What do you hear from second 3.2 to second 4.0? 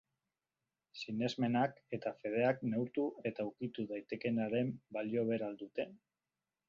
eta ukitu